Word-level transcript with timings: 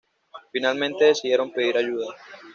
Finalmente 0.51 1.05
decidieron 1.05 1.51
pedir 1.51 1.77
ayuda. 1.77 2.15